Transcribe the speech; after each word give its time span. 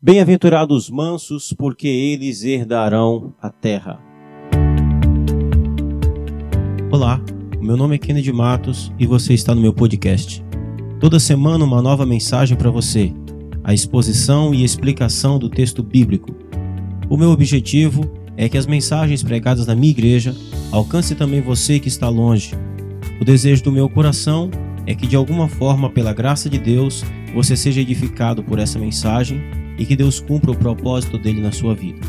Bem-aventurados 0.00 0.88
mansos, 0.88 1.52
porque 1.52 1.88
eles 1.88 2.44
herdarão 2.44 3.34
a 3.42 3.50
terra. 3.50 4.00
Olá, 6.88 7.20
meu 7.60 7.76
nome 7.76 7.96
é 7.96 7.98
Kennedy 7.98 8.32
Matos 8.32 8.92
e 8.96 9.04
você 9.04 9.34
está 9.34 9.56
no 9.56 9.60
meu 9.60 9.72
podcast. 9.72 10.40
Toda 11.00 11.18
semana 11.18 11.64
uma 11.64 11.82
nova 11.82 12.06
mensagem 12.06 12.56
para 12.56 12.70
você, 12.70 13.12
a 13.64 13.74
exposição 13.74 14.54
e 14.54 14.62
explicação 14.62 15.36
do 15.36 15.50
texto 15.50 15.82
bíblico. 15.82 16.32
O 17.10 17.16
meu 17.16 17.30
objetivo 17.30 18.08
é 18.36 18.48
que 18.48 18.56
as 18.56 18.68
mensagens 18.68 19.24
pregadas 19.24 19.66
na 19.66 19.74
minha 19.74 19.90
igreja 19.90 20.32
alcancem 20.70 21.16
também 21.16 21.40
você 21.40 21.80
que 21.80 21.88
está 21.88 22.08
longe. 22.08 22.54
O 23.20 23.24
desejo 23.24 23.64
do 23.64 23.72
meu 23.72 23.88
coração 23.88 24.48
é 24.86 24.94
que 24.94 25.08
de 25.08 25.16
alguma 25.16 25.48
forma, 25.48 25.90
pela 25.90 26.12
graça 26.12 26.48
de 26.48 26.56
Deus, 26.56 27.02
você 27.34 27.56
seja 27.56 27.80
edificado 27.80 28.44
por 28.44 28.60
essa 28.60 28.78
mensagem 28.78 29.58
e 29.78 29.86
que 29.86 29.96
Deus 29.96 30.20
cumpra 30.20 30.50
o 30.50 30.56
propósito 30.56 31.16
dele 31.16 31.40
na 31.40 31.52
sua 31.52 31.74
vida. 31.74 32.00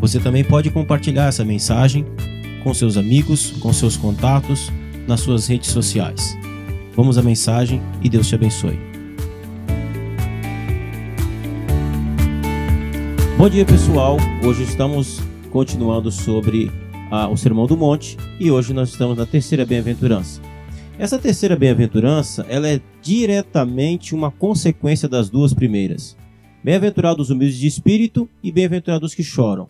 Você 0.00 0.20
também 0.20 0.44
pode 0.44 0.70
compartilhar 0.70 1.26
essa 1.26 1.44
mensagem 1.44 2.06
com 2.62 2.72
seus 2.72 2.96
amigos, 2.96 3.50
com 3.60 3.72
seus 3.72 3.96
contatos, 3.96 4.70
nas 5.06 5.20
suas 5.20 5.46
redes 5.46 5.70
sociais. 5.70 6.36
Vamos 6.94 7.18
à 7.18 7.22
mensagem 7.22 7.82
e 8.02 8.08
Deus 8.08 8.28
te 8.28 8.34
abençoe. 8.34 8.78
Bom 13.36 13.48
dia, 13.48 13.64
pessoal. 13.64 14.16
Hoje 14.44 14.62
estamos 14.62 15.20
continuando 15.50 16.10
sobre 16.10 16.70
ah, 17.10 17.28
o 17.28 17.36
Sermão 17.36 17.66
do 17.66 17.76
Monte 17.76 18.16
e 18.38 18.50
hoje 18.50 18.72
nós 18.72 18.90
estamos 18.90 19.18
na 19.18 19.26
terceira 19.26 19.66
bem-aventurança. 19.66 20.40
Essa 20.98 21.18
terceira 21.18 21.56
bem-aventurança, 21.56 22.46
ela 22.48 22.68
é 22.68 22.80
diretamente 23.02 24.14
uma 24.14 24.30
consequência 24.30 25.08
das 25.08 25.28
duas 25.28 25.52
primeiras. 25.52 26.16
Bem-aventurados 26.64 27.26
os 27.26 27.30
humildes 27.30 27.58
de 27.58 27.66
espírito 27.66 28.26
e 28.42 28.50
bem-aventurados 28.50 29.10
os 29.10 29.14
que 29.14 29.22
choram. 29.22 29.68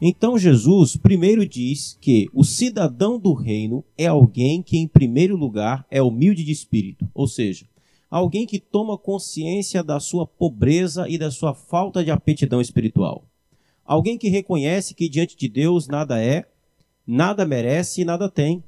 Então 0.00 0.36
Jesus 0.36 0.96
primeiro 0.96 1.46
diz 1.46 1.96
que 2.00 2.28
o 2.34 2.42
cidadão 2.42 3.16
do 3.16 3.32
reino 3.32 3.84
é 3.96 4.08
alguém 4.08 4.60
que, 4.60 4.76
em 4.76 4.88
primeiro 4.88 5.36
lugar, 5.36 5.86
é 5.88 6.02
humilde 6.02 6.42
de 6.42 6.50
espírito, 6.50 7.08
ou 7.14 7.28
seja, 7.28 7.64
alguém 8.10 8.44
que 8.44 8.58
toma 8.58 8.98
consciência 8.98 9.84
da 9.84 10.00
sua 10.00 10.26
pobreza 10.26 11.08
e 11.08 11.16
da 11.16 11.30
sua 11.30 11.54
falta 11.54 12.02
de 12.02 12.10
aptidão 12.10 12.60
espiritual. 12.60 13.24
Alguém 13.84 14.18
que 14.18 14.28
reconhece 14.28 14.94
que 14.94 15.08
diante 15.08 15.36
de 15.36 15.48
Deus 15.48 15.86
nada 15.86 16.20
é, 16.20 16.44
nada 17.06 17.46
merece 17.46 18.00
e 18.00 18.04
nada 18.04 18.28
tem. 18.28 18.64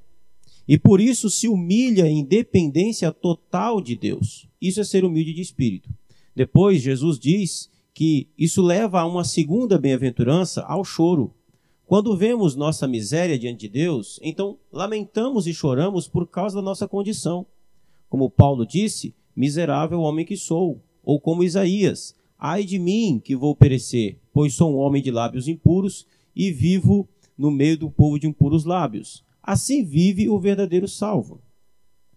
E 0.69 0.79
por 0.79 1.01
isso 1.01 1.29
se 1.29 1.49
humilha 1.49 2.07
em 2.07 2.25
dependência 2.25 3.11
total 3.11 3.81
de 3.81 3.97
Deus. 3.97 4.47
Isso 4.63 4.81
é 4.81 4.85
ser 4.85 5.05
humilde 5.05 5.35
de 5.35 5.41
espírito. 5.41 5.91
Depois, 6.35 6.83
Jesus 6.83 7.19
diz 7.19 7.71
que 7.95 8.29
isso 8.37 8.61
leva 8.61 9.01
a 9.01 9.07
uma 9.07 9.23
segunda 9.23 9.79
bem-aventurança, 9.79 10.63
ao 10.63 10.85
choro. 10.85 11.33
Quando 11.87 12.17
vemos 12.17 12.57
nossa 12.57 12.89
miséria 12.89 13.39
diante 13.39 13.61
de 13.61 13.69
Deus, 13.69 14.19
então 14.21 14.59
lamentamos 14.73 15.47
e 15.47 15.55
choramos 15.55 16.09
por 16.09 16.27
causa 16.27 16.57
da 16.57 16.63
nossa 16.63 16.89
condição. 16.89 17.47
Como 18.09 18.29
Paulo 18.29 18.67
disse, 18.67 19.15
miserável 19.37 20.01
homem 20.01 20.27
que 20.27 20.37
sou, 20.37 20.83
ou 21.05 21.21
como 21.21 21.45
Isaías, 21.45 22.17
ai 22.37 22.65
de 22.65 22.81
mim 22.81 23.21
que 23.23 23.37
vou 23.37 23.55
perecer, 23.55 24.19
pois 24.33 24.55
sou 24.55 24.75
um 24.75 24.79
homem 24.79 25.01
de 25.01 25.13
lábios 25.13 25.47
impuros 25.47 26.05
e 26.35 26.51
vivo 26.51 27.09
no 27.39 27.51
meio 27.51 27.79
do 27.79 27.91
povo 27.91 28.19
de 28.19 28.27
impuros 28.27 28.65
lábios. 28.65 29.25
Assim 29.41 29.85
vive 29.85 30.29
o 30.29 30.39
verdadeiro 30.39 30.89
salvo. 30.89 31.41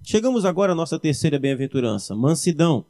Chegamos 0.02 0.46
agora 0.46 0.72
à 0.72 0.76
nossa 0.76 0.98
terceira 0.98 1.38
bem-aventurança, 1.38 2.16
mansidão. 2.16 2.86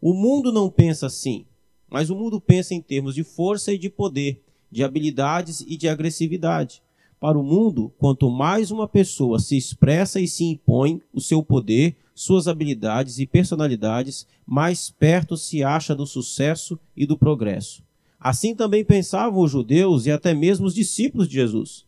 O 0.00 0.12
mundo 0.12 0.52
não 0.52 0.70
pensa 0.70 1.06
assim, 1.06 1.46
mas 1.90 2.08
o 2.08 2.14
mundo 2.14 2.40
pensa 2.40 2.74
em 2.74 2.80
termos 2.80 3.14
de 3.14 3.24
força 3.24 3.72
e 3.72 3.78
de 3.78 3.90
poder, 3.90 4.42
de 4.70 4.84
habilidades 4.84 5.60
e 5.66 5.76
de 5.76 5.88
agressividade. 5.88 6.82
Para 7.18 7.38
o 7.38 7.42
mundo, 7.42 7.92
quanto 7.98 8.30
mais 8.30 8.70
uma 8.70 8.88
pessoa 8.88 9.38
se 9.38 9.56
expressa 9.56 10.20
e 10.20 10.26
se 10.26 10.44
impõe 10.44 11.02
o 11.12 11.20
seu 11.20 11.42
poder, 11.42 11.96
suas 12.14 12.48
habilidades 12.48 13.18
e 13.18 13.26
personalidades, 13.26 14.26
mais 14.46 14.88
perto 14.90 15.36
se 15.36 15.62
acha 15.62 15.94
do 15.94 16.06
sucesso 16.06 16.78
e 16.96 17.04
do 17.04 17.18
progresso. 17.18 17.82
Assim 18.18 18.54
também 18.54 18.84
pensavam 18.84 19.42
os 19.42 19.50
judeus 19.50 20.06
e 20.06 20.10
até 20.10 20.32
mesmo 20.34 20.66
os 20.66 20.74
discípulos 20.74 21.28
de 21.28 21.34
Jesus, 21.34 21.84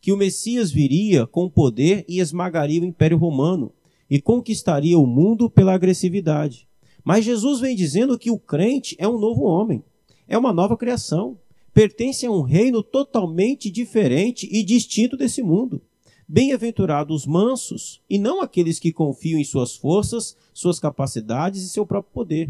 que 0.00 0.12
o 0.12 0.16
Messias 0.16 0.70
viria 0.70 1.26
com 1.26 1.48
poder 1.48 2.04
e 2.08 2.20
esmagaria 2.20 2.80
o 2.80 2.84
Império 2.84 3.16
Romano 3.16 3.72
e 4.10 4.20
conquistaria 4.20 4.98
o 4.98 5.06
mundo 5.06 5.50
pela 5.50 5.74
agressividade. 5.74 6.68
Mas 7.04 7.24
Jesus 7.24 7.60
vem 7.60 7.74
dizendo 7.74 8.18
que 8.18 8.30
o 8.30 8.38
crente 8.38 8.96
é 8.98 9.08
um 9.08 9.18
novo 9.18 9.44
homem, 9.44 9.82
é 10.26 10.36
uma 10.36 10.52
nova 10.52 10.76
criação, 10.76 11.38
pertence 11.72 12.26
a 12.26 12.30
um 12.30 12.42
reino 12.42 12.82
totalmente 12.82 13.70
diferente 13.70 14.48
e 14.50 14.62
distinto 14.62 15.16
desse 15.16 15.42
mundo. 15.42 15.80
Bem-aventurados 16.26 17.22
os 17.22 17.26
mansos, 17.26 18.02
e 18.10 18.18
não 18.18 18.42
aqueles 18.42 18.78
que 18.78 18.92
confiam 18.92 19.38
em 19.40 19.44
suas 19.44 19.74
forças, 19.74 20.36
suas 20.52 20.78
capacidades 20.78 21.62
e 21.62 21.68
seu 21.68 21.86
próprio 21.86 22.12
poder. 22.12 22.48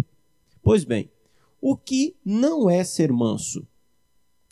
Pois 0.62 0.82
bem, 0.82 1.10
o 1.60 1.76
que 1.76 2.16
não 2.24 2.68
é 2.68 2.82
ser 2.82 3.12
manso? 3.12 3.66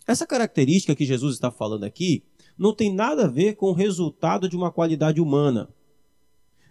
Essa 0.06 0.26
característica 0.26 0.94
que 0.94 1.04
Jesus 1.04 1.34
está 1.34 1.50
falando 1.50 1.84
aqui 1.84 2.22
não 2.56 2.72
tem 2.72 2.92
nada 2.92 3.24
a 3.24 3.28
ver 3.28 3.56
com 3.56 3.66
o 3.66 3.72
resultado 3.74 4.48
de 4.48 4.56
uma 4.56 4.70
qualidade 4.70 5.20
humana. 5.20 5.68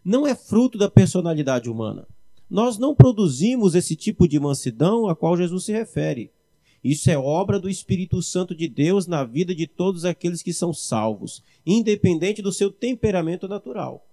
Não 0.04 0.26
é 0.26 0.34
fruto 0.34 0.78
da 0.78 0.90
personalidade 0.90 1.70
humana. 1.70 2.08
Nós 2.50 2.78
não 2.78 2.94
produzimos 2.94 3.76
esse 3.76 3.96
tipo 3.96 4.28
de 4.28 4.40
mansidão 4.40 5.08
a 5.08 5.16
qual 5.16 5.36
Jesus 5.36 5.66
se 5.66 5.72
refere. 5.72 6.32
Isso 6.84 7.10
é 7.10 7.18
obra 7.18 7.60
do 7.60 7.68
Espírito 7.68 8.22
Santo 8.22 8.54
de 8.54 8.68
Deus 8.68 9.08
na 9.08 9.24
vida 9.24 9.56
de 9.56 9.66
todos 9.66 10.06
aqueles 10.06 10.44
que 10.44 10.54
são 10.54 10.72
salvos, 10.72 11.42
independente 11.66 12.44
do 12.44 12.52
seu 12.52 12.72
temperamento 12.72 13.48
natural. 13.48 14.06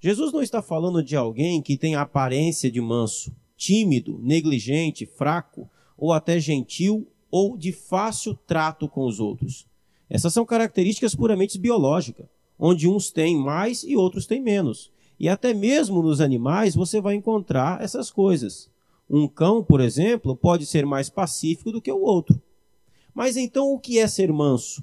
Jesus 0.00 0.32
não 0.32 0.40
está 0.40 0.62
falando 0.62 1.02
de 1.02 1.16
alguém 1.16 1.60
que 1.60 1.76
tem 1.76 1.96
a 1.96 2.02
aparência 2.02 2.70
de 2.70 2.80
manso, 2.80 3.34
tímido, 3.56 4.20
negligente, 4.22 5.04
fraco, 5.04 5.68
ou 5.96 6.12
até 6.12 6.38
gentil 6.38 7.08
ou 7.30 7.56
de 7.56 7.72
fácil 7.72 8.34
trato 8.46 8.88
com 8.88 9.06
os 9.06 9.18
outros. 9.18 9.66
Essas 10.08 10.32
são 10.32 10.44
características 10.44 11.14
puramente 11.14 11.58
biológicas, 11.58 12.26
onde 12.58 12.86
uns 12.86 13.10
têm 13.10 13.36
mais 13.36 13.82
e 13.82 13.96
outros 13.96 14.26
têm 14.26 14.40
menos. 14.40 14.92
E 15.22 15.28
até 15.28 15.54
mesmo 15.54 16.02
nos 16.02 16.20
animais 16.20 16.74
você 16.74 17.00
vai 17.00 17.14
encontrar 17.14 17.80
essas 17.80 18.10
coisas. 18.10 18.68
Um 19.08 19.28
cão, 19.28 19.62
por 19.62 19.80
exemplo, 19.80 20.34
pode 20.34 20.66
ser 20.66 20.84
mais 20.84 21.08
pacífico 21.08 21.70
do 21.70 21.80
que 21.80 21.92
o 21.92 22.02
outro. 22.02 22.42
Mas 23.14 23.36
então 23.36 23.72
o 23.72 23.78
que 23.78 24.00
é 24.00 24.08
ser 24.08 24.32
manso? 24.32 24.82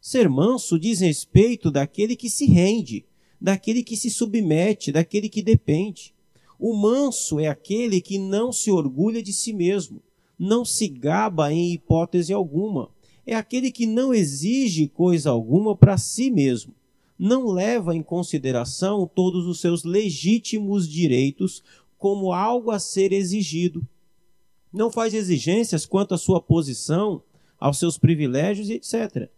Ser 0.00 0.28
manso 0.28 0.78
diz 0.78 1.00
respeito 1.00 1.72
daquele 1.72 2.14
que 2.14 2.30
se 2.30 2.46
rende, 2.46 3.04
daquele 3.40 3.82
que 3.82 3.96
se 3.96 4.10
submete, 4.10 4.92
daquele 4.92 5.28
que 5.28 5.42
depende. 5.42 6.14
O 6.56 6.72
manso 6.72 7.40
é 7.40 7.48
aquele 7.48 8.00
que 8.00 8.16
não 8.16 8.52
se 8.52 8.70
orgulha 8.70 9.20
de 9.20 9.32
si 9.32 9.52
mesmo, 9.52 10.00
não 10.38 10.64
se 10.64 10.86
gaba 10.86 11.52
em 11.52 11.72
hipótese 11.72 12.32
alguma. 12.32 12.90
É 13.26 13.34
aquele 13.34 13.72
que 13.72 13.86
não 13.86 14.14
exige 14.14 14.86
coisa 14.86 15.30
alguma 15.30 15.74
para 15.74 15.98
si 15.98 16.30
mesmo 16.30 16.74
não 17.22 17.48
leva 17.48 17.94
em 17.94 18.02
consideração 18.02 19.06
todos 19.06 19.46
os 19.46 19.60
seus 19.60 19.84
legítimos 19.84 20.88
direitos 20.88 21.62
como 21.98 22.32
algo 22.32 22.70
a 22.70 22.78
ser 22.78 23.12
exigido. 23.12 23.86
Não 24.72 24.90
faz 24.90 25.12
exigências 25.12 25.84
quanto 25.84 26.14
à 26.14 26.18
sua 26.18 26.40
posição, 26.40 27.22
aos 27.58 27.78
seus 27.78 27.98
privilégios, 27.98 28.70
etc. 28.70 29.28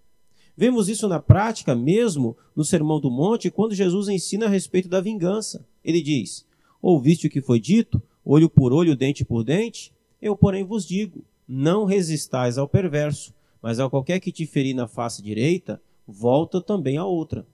Vemos 0.57 0.89
isso 0.89 1.09
na 1.09 1.19
prática 1.19 1.75
mesmo 1.75 2.37
no 2.55 2.65
Sermão 2.65 3.01
do 3.01 3.11
Monte, 3.11 3.51
quando 3.51 3.75
Jesus 3.75 4.07
ensina 4.07 4.47
a 4.47 4.49
respeito 4.49 4.89
da 4.89 5.01
vingança. 5.01 5.67
Ele 5.83 6.01
diz: 6.01 6.47
Ouviste 6.81 7.27
o 7.27 7.31
que 7.31 7.43
foi 7.43 7.59
dito, 7.59 8.01
olho 8.25 8.49
por 8.49 8.73
olho, 8.73 8.95
dente 8.95 9.25
por 9.25 9.43
dente? 9.43 9.93
Eu, 10.21 10.37
porém, 10.37 10.63
vos 10.63 10.87
digo: 10.87 11.25
não 11.49 11.85
resistais 11.85 12.59
ao 12.59 12.69
perverso, 12.69 13.35
mas 13.61 13.81
ao 13.81 13.91
qualquer 13.91 14.21
que 14.21 14.31
te 14.31 14.47
ferir 14.47 14.73
na 14.73 14.87
face 14.87 15.21
direita, 15.21 15.83
volta 16.07 16.61
também 16.61 16.97
a 16.97 17.05
outra. 17.05 17.45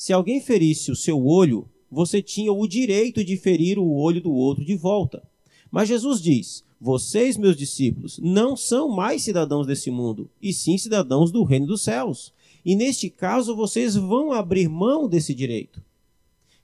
Se 0.00 0.14
alguém 0.14 0.40
ferisse 0.40 0.90
o 0.90 0.96
seu 0.96 1.26
olho, 1.26 1.68
você 1.90 2.22
tinha 2.22 2.50
o 2.50 2.66
direito 2.66 3.22
de 3.22 3.36
ferir 3.36 3.78
o 3.78 3.86
olho 3.86 4.18
do 4.18 4.32
outro 4.32 4.64
de 4.64 4.74
volta. 4.74 5.22
Mas 5.70 5.90
Jesus 5.90 6.22
diz: 6.22 6.64
Vocês, 6.80 7.36
meus 7.36 7.54
discípulos, 7.54 8.18
não 8.18 8.56
são 8.56 8.88
mais 8.88 9.20
cidadãos 9.20 9.66
desse 9.66 9.90
mundo, 9.90 10.30
e 10.40 10.54
sim 10.54 10.78
cidadãos 10.78 11.30
do 11.30 11.42
reino 11.42 11.66
dos 11.66 11.82
céus. 11.82 12.32
E 12.64 12.74
neste 12.74 13.10
caso, 13.10 13.54
vocês 13.54 13.94
vão 13.94 14.32
abrir 14.32 14.70
mão 14.70 15.06
desse 15.06 15.34
direito. 15.34 15.84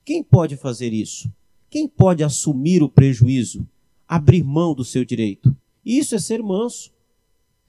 Quem 0.03 0.23
pode 0.23 0.57
fazer 0.57 0.91
isso? 0.91 1.31
Quem 1.69 1.87
pode 1.87 2.23
assumir 2.23 2.81
o 2.81 2.89
prejuízo? 2.89 3.67
Abrir 4.07 4.43
mão 4.43 4.73
do 4.73 4.83
seu 4.83 5.05
direito? 5.05 5.55
Isso 5.85 6.15
é 6.15 6.19
ser 6.19 6.41
manso. 6.41 6.91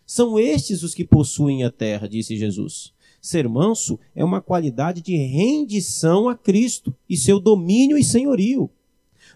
São 0.06 0.38
estes 0.38 0.82
os 0.82 0.94
que 0.94 1.04
possuem 1.04 1.62
a 1.62 1.70
terra, 1.70 2.08
disse 2.08 2.38
Jesus. 2.38 2.94
Ser 3.20 3.48
manso 3.48 3.98
é 4.14 4.24
uma 4.24 4.40
qualidade 4.40 5.02
de 5.02 5.16
rendição 5.16 6.28
a 6.28 6.36
Cristo 6.36 6.94
e 7.08 7.16
seu 7.16 7.40
domínio 7.40 7.98
e 7.98 8.04
senhorio. 8.04 8.70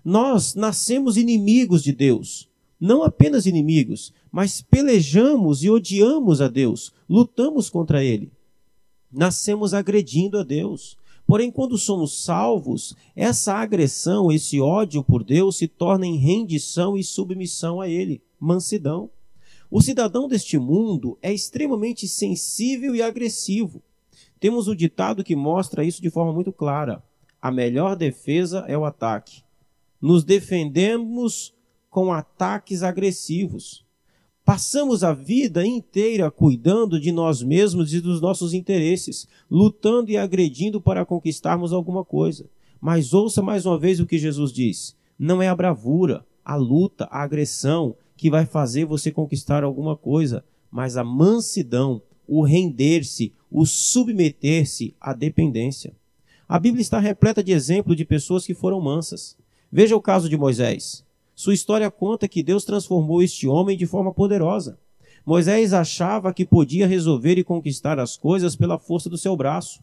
Nós 0.05 0.55
nascemos 0.55 1.17
inimigos 1.17 1.82
de 1.82 1.93
Deus, 1.93 2.49
não 2.81 3.02
apenas 3.02 3.46
inimigos, 3.46 4.12
mas 4.31 4.62
pelejamos 4.62 5.62
e 5.62 5.70
odiamos 5.70 6.40
a 6.40 6.49
Deus, 6.49 6.93
lutamos 7.08 7.69
contra 7.69 8.02
Ele. 8.02 8.32
Nascemos 9.12 9.75
agredindo 9.75 10.38
a 10.38 10.43
Deus. 10.43 10.96
Porém, 11.26 11.50
quando 11.50 11.79
somos 11.79 12.25
salvos, 12.25 12.96
essa 13.14 13.55
agressão, 13.55 14.32
esse 14.32 14.61
ódio 14.61 15.05
por 15.05 15.23
Deus 15.23 15.56
se 15.56 15.69
torna 15.69 16.06
em 16.06 16.17
rendição 16.17 16.96
e 16.96 17.05
submissão 17.05 17.81
a 17.81 17.88
Ele, 17.88 18.20
mansidão. 18.40 19.11
O 19.74 19.80
cidadão 19.80 20.28
deste 20.28 20.58
mundo 20.58 21.16
é 21.22 21.32
extremamente 21.32 22.06
sensível 22.06 22.94
e 22.94 23.00
agressivo. 23.00 23.82
Temos 24.38 24.69
o 24.69 24.76
ditado 24.76 25.24
que 25.24 25.34
mostra 25.34 25.82
isso 25.82 26.02
de 26.02 26.10
forma 26.10 26.30
muito 26.30 26.52
clara: 26.52 27.02
a 27.40 27.50
melhor 27.50 27.96
defesa 27.96 28.66
é 28.69 28.76
o 28.76 28.84
ataque. 28.84 29.42
Nos 29.98 30.24
defendemos 30.24 31.54
com 31.88 32.12
ataques 32.12 32.82
agressivos. 32.82 33.82
Passamos 34.44 35.02
a 35.02 35.14
vida 35.14 35.64
inteira 35.64 36.30
cuidando 36.30 37.00
de 37.00 37.10
nós 37.10 37.42
mesmos 37.42 37.94
e 37.94 38.00
dos 38.02 38.20
nossos 38.20 38.52
interesses, 38.52 39.26
lutando 39.50 40.10
e 40.10 40.19
agredindo 40.19 40.82
para 40.82 41.06
conquistarmos 41.06 41.72
alguma 41.72 42.04
coisa. 42.04 42.44
Mas 42.78 43.14
ouça 43.14 43.40
mais 43.40 43.64
uma 43.64 43.78
vez 43.78 44.00
o 44.00 44.06
que 44.06 44.19
Jesus 44.19 44.52
diz: 44.52 44.94
não 45.19 45.40
é 45.40 45.48
a 45.48 45.56
bravura, 45.56 46.26
a 46.44 46.56
luta, 46.56 47.04
a 47.04 47.22
agressão 47.22 47.96
que 48.22 48.30
vai 48.30 48.46
fazer 48.46 48.84
você 48.84 49.10
conquistar 49.10 49.64
alguma 49.64 49.96
coisa, 49.96 50.44
mas 50.70 50.96
a 50.96 51.02
mansidão, 51.02 52.00
o 52.24 52.44
render-se, 52.44 53.32
o 53.50 53.66
submeter-se 53.66 54.94
à 55.00 55.12
dependência. 55.12 55.92
A 56.48 56.56
Bíblia 56.56 56.82
está 56.82 57.00
repleta 57.00 57.42
de 57.42 57.50
exemplos 57.50 57.96
de 57.96 58.04
pessoas 58.04 58.46
que 58.46 58.54
foram 58.54 58.80
mansas. 58.80 59.36
Veja 59.72 59.96
o 59.96 60.00
caso 60.00 60.28
de 60.28 60.36
Moisés. 60.36 61.04
Sua 61.34 61.52
história 61.52 61.90
conta 61.90 62.28
que 62.28 62.44
Deus 62.44 62.64
transformou 62.64 63.24
este 63.24 63.48
homem 63.48 63.76
de 63.76 63.86
forma 63.86 64.14
poderosa. 64.14 64.78
Moisés 65.26 65.72
achava 65.72 66.32
que 66.32 66.46
podia 66.46 66.86
resolver 66.86 67.38
e 67.38 67.42
conquistar 67.42 67.98
as 67.98 68.16
coisas 68.16 68.54
pela 68.54 68.78
força 68.78 69.10
do 69.10 69.19
seu 69.19 69.36
braço, 69.36 69.82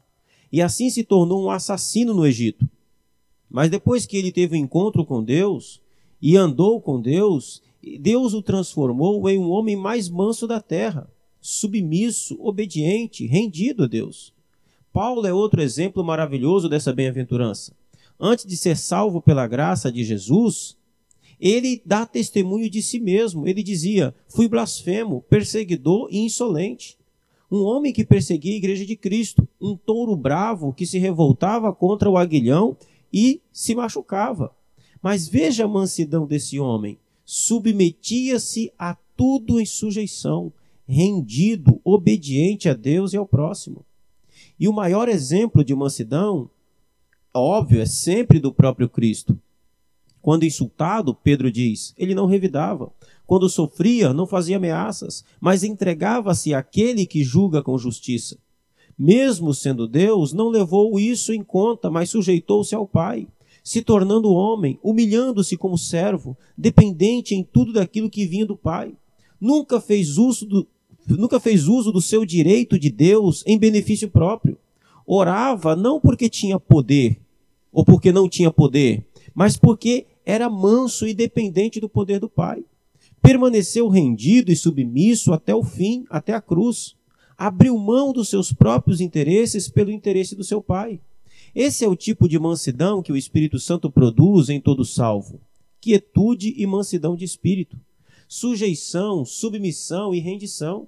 e 0.49 0.61
assim 0.61 0.89
se 0.89 1.03
tornou 1.03 1.43
um 1.43 1.51
assassino 1.51 2.13
no 2.13 2.25
Egito. 2.25 2.65
Mas 3.49 3.69
depois 3.69 4.05
que 4.05 4.15
ele 4.15 4.31
teve 4.31 4.55
um 4.55 4.59
encontro 4.59 5.05
com 5.05 5.21
Deus 5.21 5.81
e 6.21 6.37
andou 6.37 6.79
com 6.79 7.01
Deus, 7.01 7.61
Deus 7.99 8.33
o 8.33 8.41
transformou 8.41 9.29
em 9.29 9.37
um 9.37 9.49
homem 9.49 9.75
mais 9.75 10.09
manso 10.09 10.45
da 10.45 10.59
terra, 10.59 11.09
submisso, 11.39 12.37
obediente, 12.39 13.25
rendido 13.25 13.83
a 13.83 13.87
Deus. 13.87 14.33
Paulo 14.91 15.25
é 15.25 15.33
outro 15.33 15.61
exemplo 15.61 16.03
maravilhoso 16.03 16.67
dessa 16.67 16.91
bem-aventurança. 16.91 17.73
Antes 18.19 18.45
de 18.45 18.57
ser 18.57 18.75
salvo 18.75 19.21
pela 19.21 19.47
graça 19.47 19.91
de 19.91 20.03
Jesus, 20.03 20.77
ele 21.39 21.81
dá 21.85 22.05
testemunho 22.05 22.69
de 22.69 22.81
si 22.81 22.99
mesmo. 22.99 23.47
Ele 23.47 23.63
dizia: 23.63 24.13
Fui 24.27 24.47
blasfemo, 24.47 25.21
perseguidor 25.29 26.09
e 26.11 26.19
insolente. 26.19 26.97
Um 27.49 27.63
homem 27.63 27.93
que 27.93 28.03
perseguia 28.03 28.53
a 28.53 28.57
igreja 28.57 28.85
de 28.85 28.95
Cristo, 28.95 29.47
um 29.59 29.75
touro 29.75 30.15
bravo 30.15 30.73
que 30.73 30.85
se 30.85 30.99
revoltava 30.99 31.73
contra 31.73 32.09
o 32.09 32.17
aguilhão 32.17 32.75
e 33.11 33.41
se 33.51 33.73
machucava. 33.73 34.53
Mas 35.01 35.27
veja 35.27 35.63
a 35.63 35.67
mansidão 35.67 36.27
desse 36.27 36.59
homem. 36.59 36.99
Submetia-se 37.31 38.73
a 38.75 38.97
tudo 39.15 39.59
em 39.59 39.65
sujeição, 39.65 40.51
rendido, 40.87 41.79
obediente 41.83 42.67
a 42.67 42.73
Deus 42.73 43.13
e 43.13 43.17
ao 43.17 43.25
próximo. 43.27 43.85
E 44.59 44.67
o 44.67 44.73
maior 44.73 45.07
exemplo 45.07 45.63
de 45.63 45.75
mansidão, 45.75 46.49
óbvio, 47.31 47.81
é 47.81 47.85
sempre 47.85 48.39
do 48.39 48.51
próprio 48.51 48.89
Cristo. 48.89 49.39
Quando 50.23 50.43
insultado, 50.43 51.13
Pedro 51.13 51.51
diz, 51.51 51.93
ele 51.99 52.15
não 52.15 52.25
revidava. 52.25 52.91
Quando 53.27 53.47
sofria, 53.47 54.11
não 54.11 54.25
fazia 54.25 54.57
ameaças, 54.57 55.23
mas 55.39 55.63
entregava-se 55.63 56.55
àquele 56.55 57.05
que 57.05 57.23
julga 57.23 57.61
com 57.61 57.77
justiça. 57.77 58.39
Mesmo 58.97 59.53
sendo 59.53 59.87
Deus, 59.87 60.33
não 60.33 60.49
levou 60.49 60.99
isso 60.99 61.31
em 61.31 61.43
conta, 61.43 61.91
mas 61.91 62.09
sujeitou-se 62.09 62.73
ao 62.73 62.87
Pai, 62.87 63.27
se 63.69 63.83
tornando 63.83 64.33
homem, 64.33 64.79
humilhando-se 64.81 65.55
como 65.55 65.77
servo, 65.77 66.35
dependente 66.57 67.35
em 67.35 67.43
tudo 67.43 67.71
daquilo 67.71 68.09
que 68.09 68.25
vinha 68.25 68.43
do 68.43 68.57
Pai. 68.57 68.95
Nunca 69.39 69.79
fez 69.79 70.17
uso 70.17 70.47
do, 70.47 70.67
nunca 71.07 71.39
fez 71.39 71.67
uso 71.67 71.91
do 71.91 72.01
seu 72.01 72.25
direito 72.25 72.79
de 72.79 72.89
Deus 72.89 73.43
em 73.45 73.59
benefício 73.59 74.09
próprio. 74.09 74.57
Orava 75.05 75.75
não 75.75 75.99
porque 75.99 76.27
tinha 76.27 76.59
poder 76.59 77.21
ou 77.71 77.85
porque 77.85 78.11
não 78.11 78.27
tinha 78.27 78.49
poder, 78.49 79.05
mas 79.35 79.55
porque 79.55 80.07
era 80.25 80.49
manso 80.49 81.05
e 81.05 81.13
dependente 81.13 81.79
do 81.79 81.87
poder 81.87 82.19
do 82.19 82.27
Pai. 82.27 82.65
Permaneceu 83.21 83.87
rendido 83.87 84.51
e 84.51 84.55
submisso 84.55 85.31
até 85.31 85.53
o 85.53 85.61
fim, 85.61 86.05
até 86.09 86.33
a 86.33 86.41
cruz. 86.41 86.95
Abriu 87.37 87.77
mão 87.77 88.11
dos 88.13 88.29
seus 88.29 88.51
próprios 88.51 88.99
interesses 88.99 89.69
pelo 89.69 89.91
interesse 89.91 90.35
do 90.35 90.43
seu 90.43 90.59
Pai. 90.59 90.99
Esse 91.53 91.83
é 91.83 91.87
o 91.87 91.95
tipo 91.95 92.27
de 92.27 92.37
mansidão 92.37 93.01
que 93.01 93.11
o 93.11 93.17
Espírito 93.17 93.59
Santo 93.59 93.89
produz 93.91 94.49
em 94.49 94.59
todo 94.59 94.85
salvo: 94.85 95.41
quietude 95.81 96.53
e 96.57 96.65
mansidão 96.65 97.15
de 97.15 97.25
espírito, 97.25 97.79
sujeição, 98.27 99.25
submissão 99.25 100.13
e 100.13 100.19
rendição. 100.19 100.87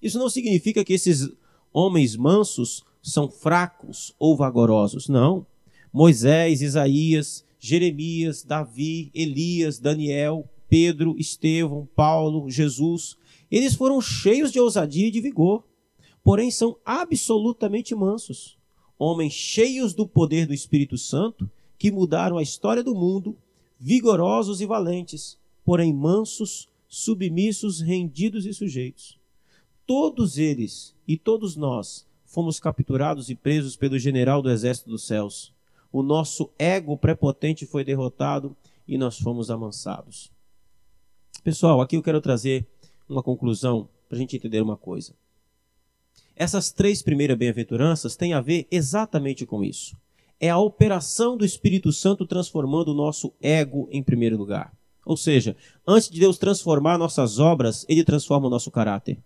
Isso 0.00 0.18
não 0.18 0.28
significa 0.28 0.84
que 0.84 0.92
esses 0.92 1.30
homens 1.72 2.16
mansos 2.16 2.84
são 3.02 3.28
fracos 3.28 4.14
ou 4.18 4.36
vagarosos, 4.36 5.08
não. 5.08 5.46
Moisés, 5.92 6.62
Isaías, 6.62 7.44
Jeremias, 7.58 8.42
Davi, 8.42 9.10
Elias, 9.14 9.78
Daniel, 9.78 10.48
Pedro, 10.68 11.14
Estevão, 11.18 11.86
Paulo, 11.94 12.50
Jesus, 12.50 13.16
eles 13.50 13.74
foram 13.74 14.00
cheios 14.00 14.50
de 14.50 14.58
ousadia 14.58 15.08
e 15.08 15.10
de 15.10 15.20
vigor, 15.20 15.64
porém 16.24 16.50
são 16.50 16.78
absolutamente 16.84 17.94
mansos, 17.94 18.56
homens 18.98 19.32
cheios 19.32 19.94
do 19.94 20.06
poder 20.06 20.46
do 20.46 20.54
Espírito 20.54 20.96
Santo 20.96 21.50
que 21.78 21.90
mudaram 21.90 22.38
a 22.38 22.42
história 22.42 22.82
do 22.82 22.94
mundo, 22.94 23.36
vigorosos 23.78 24.60
e 24.60 24.66
valentes, 24.66 25.38
porém 25.64 25.92
mansos, 25.92 26.68
submissos, 26.88 27.80
rendidos 27.80 28.46
e 28.46 28.54
sujeitos. 28.54 29.18
Todos 29.86 30.38
eles 30.38 30.94
e 31.06 31.16
todos 31.16 31.56
nós 31.56 32.06
fomos 32.24 32.60
capturados 32.60 33.28
e 33.28 33.34
presos 33.34 33.76
pelo 33.76 33.98
general 33.98 34.40
do 34.40 34.50
exército 34.50 34.90
dos 34.90 35.04
céus 35.04 35.52
o 35.92 36.02
nosso 36.02 36.50
ego 36.58 36.96
prepotente 36.96 37.66
foi 37.66 37.84
derrotado 37.84 38.56
e 38.88 38.96
nós 38.96 39.18
fomos 39.18 39.50
amansados. 39.50 40.32
Pessoal, 41.44 41.80
aqui 41.82 41.96
eu 41.96 42.02
quero 42.02 42.20
trazer 42.20 42.66
uma 43.06 43.22
conclusão 43.22 43.88
para 44.08 44.16
a 44.16 44.18
gente 44.18 44.36
entender 44.36 44.62
uma 44.62 44.76
coisa. 44.76 45.14
Essas 46.36 46.70
três 46.70 47.02
primeiras 47.02 47.36
bem-aventuranças 47.36 48.16
têm 48.16 48.32
a 48.32 48.40
ver 48.40 48.66
exatamente 48.70 49.44
com 49.44 49.62
isso. 49.62 49.96
É 50.40 50.50
a 50.50 50.58
operação 50.58 51.36
do 51.36 51.44
Espírito 51.44 51.92
Santo 51.92 52.26
transformando 52.26 52.88
o 52.88 52.94
nosso 52.94 53.32
ego 53.40 53.88
em 53.92 54.02
primeiro 54.02 54.36
lugar. 54.36 54.72
Ou 55.04 55.16
seja, 55.16 55.56
antes 55.86 56.08
de 56.08 56.18
Deus 56.18 56.38
transformar 56.38 56.98
nossas 56.98 57.38
obras, 57.38 57.84
ele 57.88 58.04
transforma 58.04 58.46
o 58.46 58.50
nosso 58.50 58.70
caráter. 58.70 59.18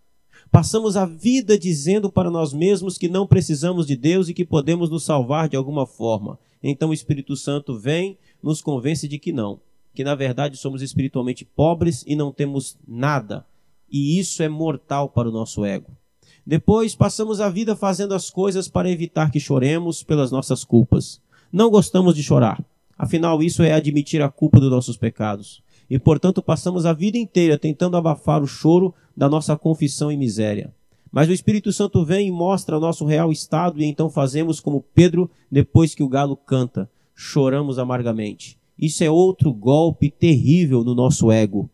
Passamos 0.51 0.97
a 0.97 1.05
vida 1.05 1.59
dizendo 1.59 2.11
para 2.11 2.31
nós 2.31 2.53
mesmos 2.53 2.99
que 2.99 3.09
não 3.09 3.27
precisamos 3.27 3.87
de 3.87 3.97
Deus 3.97 4.29
e 4.29 4.35
que 4.35 4.45
podemos 4.45 4.91
nos 4.91 5.05
salvar 5.05 5.49
de 5.49 5.57
alguma 5.57 5.87
forma. 5.87 6.39
Então 6.63 6.91
o 6.91 6.95
Espírito 6.95 7.37
Santo 7.37 7.79
vem, 7.79 8.19
nos 8.43 8.61
convence 8.61 9.09
de 9.09 9.19
que 9.19 9.33
não, 9.33 9.61
que 9.95 10.05
na 10.05 10.15
verdade 10.15 10.57
somos 10.57 10.83
espiritualmente 10.83 11.45
pobres 11.45 12.05
e 12.07 12.15
não 12.15 12.33
temos 12.33 12.77
nada. 12.87 13.47
E 13.91 14.19
isso 14.19 14.43
é 14.43 14.49
mortal 14.49 15.09
para 15.09 15.29
o 15.29 15.33
nosso 15.33 15.65
ego. 15.65 15.96
Depois 16.47 16.95
passamos 16.95 17.41
a 17.41 17.49
vida 17.49 17.75
fazendo 17.75 18.15
as 18.15 18.31
coisas 18.31 18.69
para 18.69 18.91
evitar 18.91 19.31
que 19.31 19.41
choremos 19.41 20.03
pelas 20.03 20.31
nossas 20.31 20.63
culpas. 20.63 21.21
Não 21.53 21.71
gostamos 21.71 22.15
de 22.15 22.23
chorar. 22.23 22.65
Afinal, 22.97 23.43
isso 23.43 23.63
é 23.63 23.73
admitir 23.73 24.23
a 24.23 24.29
culpa 24.29 24.61
dos 24.61 24.71
nossos 24.71 24.97
pecados 24.97 25.63
e, 25.89 25.99
portanto, 25.99 26.43
passamos 26.43 26.85
a 26.85 26.93
vida 26.93 27.17
inteira 27.17 27.59
tentando 27.59 27.97
abafar 27.97 28.43
o 28.43 28.47
choro 28.47 28.95
da 29.17 29.29
nossa 29.29 29.57
confissão 29.57 30.11
e 30.11 30.17
miséria. 30.17 30.73
Mas 31.11 31.29
o 31.29 31.33
Espírito 31.33 31.73
Santo 31.73 32.05
vem 32.05 32.29
e 32.29 32.33
mostra 32.33 32.81
nosso 32.81 33.05
real 33.05 33.31
estado, 33.31 33.81
e 33.81 33.85
então 33.85 34.11
fazemos 34.11 34.61
como 34.61 34.85
Pedro 34.95 35.31
depois 35.51 35.95
que 35.95 36.03
o 36.03 36.09
galo 36.09 36.37
canta: 36.37 36.91
choramos 37.15 37.79
amargamente. 37.79 38.59
Isso 38.79 39.03
é 39.03 39.11
outro 39.11 39.53
golpe 39.53 40.11
terrível 40.11 40.85
no 40.85 40.95
nosso 40.95 41.31
ego. 41.33 41.71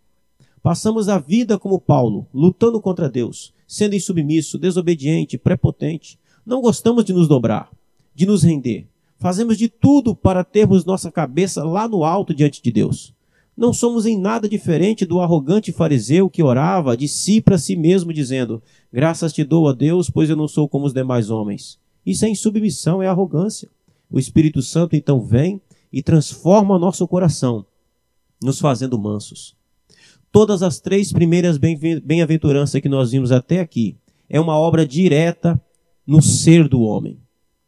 Passamos 0.62 1.08
a 1.08 1.18
vida 1.18 1.58
como 1.58 1.80
Paulo, 1.80 2.26
lutando 2.32 2.80
contra 2.80 3.08
Deus, 3.08 3.52
sendo 3.72 3.96
insubmisso, 3.96 4.58
desobediente, 4.58 5.38
prepotente. 5.38 6.18
Não 6.44 6.60
gostamos 6.60 7.06
de 7.06 7.12
nos 7.14 7.26
dobrar, 7.26 7.70
de 8.14 8.26
nos 8.26 8.42
render. 8.42 8.86
Fazemos 9.18 9.56
de 9.56 9.66
tudo 9.66 10.14
para 10.14 10.44
termos 10.44 10.84
nossa 10.84 11.10
cabeça 11.10 11.64
lá 11.64 11.88
no 11.88 12.04
alto 12.04 12.34
diante 12.34 12.60
de 12.60 12.70
Deus. 12.70 13.14
Não 13.56 13.72
somos 13.72 14.04
em 14.04 14.18
nada 14.18 14.46
diferente 14.46 15.06
do 15.06 15.22
arrogante 15.22 15.72
fariseu 15.72 16.28
que 16.28 16.42
orava 16.42 16.94
de 16.94 17.08
si 17.08 17.40
para 17.40 17.56
si 17.56 17.74
mesmo, 17.74 18.12
dizendo: 18.12 18.62
Graças 18.92 19.32
te 19.32 19.42
dou 19.42 19.66
a 19.66 19.72
Deus, 19.72 20.10
pois 20.10 20.28
eu 20.28 20.36
não 20.36 20.46
sou 20.46 20.68
como 20.68 20.84
os 20.84 20.92
demais 20.92 21.30
homens. 21.30 21.78
Isso 22.04 22.26
é 22.26 22.28
insubmissão, 22.28 23.02
é 23.02 23.08
arrogância. 23.08 23.70
O 24.10 24.18
Espírito 24.18 24.60
Santo 24.60 24.94
então 24.94 25.18
vem 25.18 25.62
e 25.90 26.02
transforma 26.02 26.78
nosso 26.78 27.08
coração, 27.08 27.64
nos 28.42 28.58
fazendo 28.58 28.98
mansos. 28.98 29.56
Todas 30.32 30.62
as 30.62 30.80
três 30.80 31.12
primeiras 31.12 31.58
bem-aventuranças 31.58 32.80
que 32.80 32.88
nós 32.88 33.12
vimos 33.12 33.30
até 33.30 33.60
aqui 33.60 33.98
é 34.30 34.40
uma 34.40 34.56
obra 34.56 34.86
direta 34.86 35.62
no 36.06 36.22
ser 36.22 36.66
do 36.66 36.80
homem. 36.80 37.20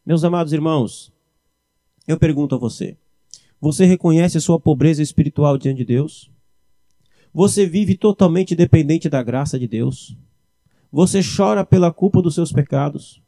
Meus 0.05 0.25
amados 0.25 0.51
irmãos, 0.51 1.13
eu 2.09 2.19
pergunto 2.19 2.55
a 2.55 2.59
você: 2.59 2.97
você 3.61 3.85
reconhece 3.85 4.39
a 4.39 4.41
sua 4.41 4.59
pobreza 4.59 5.03
espiritual 5.03 5.59
diante 5.59 5.79
de 5.79 5.85
Deus? 5.85 6.31
Você 7.35 7.67
vive 7.67 7.99
totalmente 7.99 8.55
dependente 8.55 9.11
da 9.11 9.23
graça 9.23 9.59
de 9.59 9.69
Deus? 9.69 10.17
Você 10.91 11.21
chora 11.23 11.67
pela 11.67 11.93
culpa 11.93 12.23
dos 12.23 12.35
seus 12.35 12.51
pecados? 12.51 13.21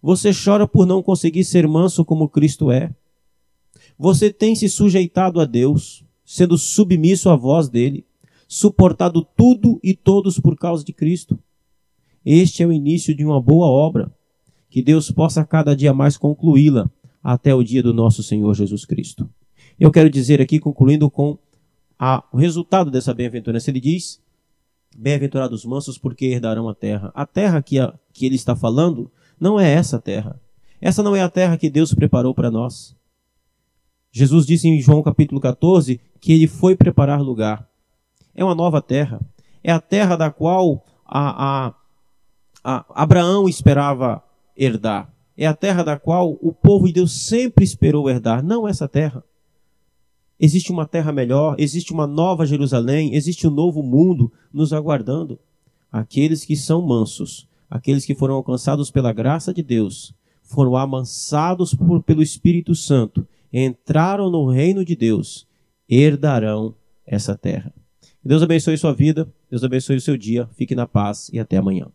Você 0.00 0.30
chora 0.32 0.66
por 0.66 0.86
não 0.86 1.02
conseguir 1.02 1.44
ser 1.44 1.68
manso 1.68 2.06
como 2.06 2.28
Cristo 2.28 2.70
é? 2.70 2.94
Você 3.98 4.32
tem 4.32 4.54
se 4.54 4.68
sujeitado 4.68 5.40
a 5.40 5.44
Deus, 5.44 6.04
sendo 6.24 6.56
submisso 6.56 7.28
à 7.28 7.36
voz 7.36 7.68
dele, 7.68 8.06
suportado 8.52 9.26
tudo 9.34 9.80
e 9.82 9.94
todos 9.94 10.38
por 10.38 10.58
causa 10.58 10.84
de 10.84 10.92
Cristo? 10.92 11.38
Este 12.22 12.62
é 12.62 12.66
o 12.66 12.72
início 12.72 13.16
de 13.16 13.24
uma 13.24 13.40
boa 13.40 13.66
obra. 13.66 14.14
Que 14.68 14.82
Deus 14.82 15.10
possa 15.10 15.42
cada 15.42 15.74
dia 15.74 15.94
mais 15.94 16.18
concluí-la 16.18 16.90
até 17.22 17.54
o 17.54 17.62
dia 17.62 17.82
do 17.82 17.94
nosso 17.94 18.22
Senhor 18.22 18.52
Jesus 18.52 18.84
Cristo. 18.84 19.26
Eu 19.80 19.90
quero 19.90 20.10
dizer 20.10 20.38
aqui, 20.38 20.58
concluindo 20.58 21.10
com 21.10 21.38
a, 21.98 22.22
o 22.30 22.36
resultado 22.36 22.90
dessa 22.90 23.14
bem-aventurança, 23.14 23.70
ele 23.70 23.80
diz: 23.80 24.20
Bem-aventurados 24.94 25.64
mansos, 25.64 25.96
porque 25.96 26.26
herdarão 26.26 26.68
a 26.68 26.74
terra. 26.74 27.10
A 27.14 27.24
terra 27.24 27.62
que, 27.62 27.78
a, 27.78 27.94
que 28.12 28.26
ele 28.26 28.36
está 28.36 28.54
falando 28.54 29.10
não 29.40 29.58
é 29.58 29.72
essa 29.72 29.98
terra. 29.98 30.38
Essa 30.78 31.02
não 31.02 31.16
é 31.16 31.22
a 31.22 31.30
terra 31.30 31.56
que 31.56 31.70
Deus 31.70 31.94
preparou 31.94 32.34
para 32.34 32.50
nós. 32.50 32.94
Jesus 34.10 34.44
disse 34.44 34.68
em 34.68 34.78
João 34.78 35.02
capítulo 35.02 35.40
14 35.40 35.98
que 36.20 36.32
ele 36.32 36.46
foi 36.46 36.76
preparar 36.76 37.22
lugar. 37.22 37.71
É 38.34 38.44
uma 38.44 38.54
nova 38.54 38.80
terra. 38.80 39.20
É 39.62 39.70
a 39.72 39.80
terra 39.80 40.16
da 40.16 40.30
qual 40.30 40.84
a, 41.06 41.66
a, 41.66 41.74
a 42.64 43.02
Abraão 43.02 43.48
esperava 43.48 44.22
herdar. 44.56 45.12
É 45.36 45.46
a 45.46 45.54
terra 45.54 45.82
da 45.82 45.98
qual 45.98 46.36
o 46.40 46.52
povo 46.52 46.86
de 46.86 46.94
Deus 46.94 47.12
sempre 47.12 47.64
esperou 47.64 48.08
herdar, 48.08 48.42
não 48.42 48.68
essa 48.68 48.88
terra. 48.88 49.24
Existe 50.38 50.72
uma 50.72 50.86
terra 50.86 51.12
melhor, 51.12 51.54
existe 51.58 51.92
uma 51.92 52.06
nova 52.06 52.44
Jerusalém, 52.44 53.14
existe 53.14 53.46
um 53.46 53.50
novo 53.50 53.82
mundo 53.82 54.32
nos 54.52 54.72
aguardando. 54.72 55.38
Aqueles 55.90 56.44
que 56.44 56.56
são 56.56 56.82
mansos, 56.82 57.48
aqueles 57.70 58.04
que 58.04 58.14
foram 58.14 58.34
alcançados 58.34 58.90
pela 58.90 59.12
graça 59.12 59.54
de 59.54 59.62
Deus, 59.62 60.14
foram 60.42 60.76
amansados 60.76 61.74
por, 61.74 62.02
pelo 62.02 62.22
Espírito 62.22 62.74
Santo, 62.74 63.26
entraram 63.52 64.30
no 64.30 64.50
reino 64.50 64.84
de 64.84 64.96
Deus, 64.96 65.46
herdarão 65.88 66.74
essa 67.06 67.36
terra. 67.36 67.72
Deus 68.24 68.42
abençoe 68.42 68.78
sua 68.78 68.94
vida, 68.94 69.28
Deus 69.50 69.64
abençoe 69.64 69.96
o 69.96 70.00
seu 70.00 70.16
dia, 70.16 70.48
fique 70.56 70.74
na 70.74 70.86
paz 70.86 71.28
e 71.32 71.40
até 71.40 71.56
amanhã. 71.56 71.88